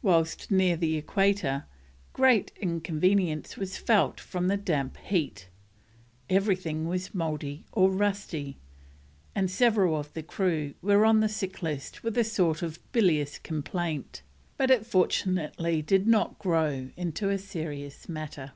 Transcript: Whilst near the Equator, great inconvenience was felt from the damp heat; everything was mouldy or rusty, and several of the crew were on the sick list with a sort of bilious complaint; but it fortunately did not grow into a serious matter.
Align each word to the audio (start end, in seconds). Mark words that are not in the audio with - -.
Whilst 0.00 0.50
near 0.50 0.74
the 0.74 0.96
Equator, 0.96 1.66
great 2.14 2.50
inconvenience 2.56 3.58
was 3.58 3.76
felt 3.76 4.18
from 4.18 4.48
the 4.48 4.56
damp 4.56 4.96
heat; 4.96 5.50
everything 6.30 6.88
was 6.88 7.14
mouldy 7.14 7.66
or 7.72 7.90
rusty, 7.90 8.56
and 9.34 9.50
several 9.50 10.00
of 10.00 10.14
the 10.14 10.22
crew 10.22 10.72
were 10.80 11.04
on 11.04 11.20
the 11.20 11.28
sick 11.28 11.62
list 11.62 12.02
with 12.02 12.16
a 12.16 12.24
sort 12.24 12.62
of 12.62 12.78
bilious 12.92 13.38
complaint; 13.38 14.22
but 14.56 14.70
it 14.70 14.86
fortunately 14.86 15.82
did 15.82 16.06
not 16.06 16.38
grow 16.38 16.88
into 16.96 17.28
a 17.28 17.36
serious 17.36 18.08
matter. 18.08 18.52